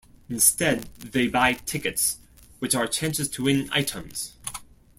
Instead, 0.31 0.85
they 0.97 1.27
buy 1.27 1.53
tickets, 1.53 2.17
which 2.57 2.73
are 2.73 2.87
chances 2.87 3.29
to 3.29 3.43
win 3.43 3.69
items. 3.71 4.33